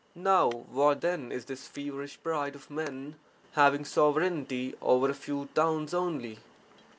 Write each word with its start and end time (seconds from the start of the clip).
For 0.19 0.47
what 0.49 1.01
then 1.01 1.31
is 1.31 1.45
this 1.45 1.67
feverish 1.67 2.17
pride 2.23 2.55
of 2.55 2.71
men 2.71 3.17
having 3.51 3.85
sovereignty 3.85 4.73
over 4.81 5.11
a 5.11 5.13
few 5.13 5.47
towns 5.53 5.93
only? 5.93 6.39